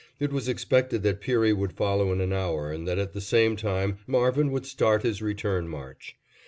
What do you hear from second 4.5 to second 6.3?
start his return march.